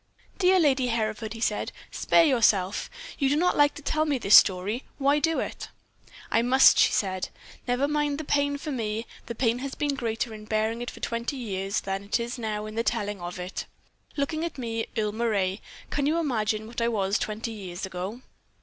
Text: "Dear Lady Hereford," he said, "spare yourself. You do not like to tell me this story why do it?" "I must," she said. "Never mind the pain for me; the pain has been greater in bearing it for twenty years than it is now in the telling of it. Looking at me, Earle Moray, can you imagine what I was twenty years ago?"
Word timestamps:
"Dear 0.39 0.59
Lady 0.59 0.87
Hereford," 0.87 1.33
he 1.33 1.39
said, 1.39 1.71
"spare 1.91 2.23
yourself. 2.25 2.89
You 3.19 3.29
do 3.29 3.35
not 3.35 3.55
like 3.55 3.75
to 3.75 3.83
tell 3.83 4.05
me 4.05 4.17
this 4.17 4.35
story 4.35 4.83
why 4.97 5.19
do 5.19 5.39
it?" 5.39 5.67
"I 6.31 6.41
must," 6.41 6.79
she 6.79 6.91
said. 6.91 7.29
"Never 7.67 7.87
mind 7.87 8.17
the 8.17 8.23
pain 8.23 8.57
for 8.57 8.71
me; 8.71 9.05
the 9.27 9.35
pain 9.35 9.59
has 9.59 9.75
been 9.75 9.93
greater 9.93 10.33
in 10.33 10.45
bearing 10.45 10.81
it 10.81 10.89
for 10.89 11.01
twenty 11.01 11.37
years 11.37 11.81
than 11.81 12.03
it 12.03 12.19
is 12.19 12.39
now 12.39 12.65
in 12.65 12.73
the 12.73 12.81
telling 12.81 13.21
of 13.21 13.37
it. 13.39 13.67
Looking 14.17 14.43
at 14.43 14.57
me, 14.57 14.87
Earle 14.97 15.11
Moray, 15.11 15.59
can 15.91 16.07
you 16.07 16.17
imagine 16.17 16.65
what 16.65 16.81
I 16.81 16.87
was 16.87 17.19
twenty 17.19 17.51
years 17.51 17.85
ago?" 17.85 18.23